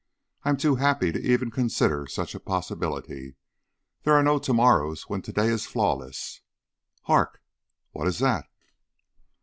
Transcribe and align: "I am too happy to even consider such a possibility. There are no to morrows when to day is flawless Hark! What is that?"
"I 0.43 0.49
am 0.49 0.57
too 0.57 0.77
happy 0.77 1.11
to 1.11 1.19
even 1.21 1.51
consider 1.51 2.07
such 2.07 2.33
a 2.33 2.39
possibility. 2.39 3.35
There 4.01 4.15
are 4.15 4.23
no 4.23 4.39
to 4.39 4.51
morrows 4.51 5.03
when 5.03 5.21
to 5.21 5.31
day 5.31 5.47
is 5.49 5.67
flawless 5.67 6.41
Hark! 7.03 7.39
What 7.91 8.07
is 8.07 8.17
that?" 8.17 8.45